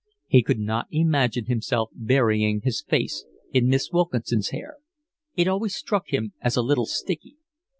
He 0.25 0.41
could 0.41 0.57
not 0.57 0.87
imagine 0.89 1.45
himself 1.45 1.91
burying 1.93 2.61
his 2.63 2.81
face 2.81 3.23
in 3.53 3.67
Miss 3.67 3.91
Wilkinson's 3.91 4.49
hair, 4.49 4.77
it 5.35 5.47
always 5.47 5.75
struck 5.75 6.07
him 6.07 6.33
as 6.41 6.55
a 6.57 6.63
little 6.63 6.87
sticky. 6.87 7.35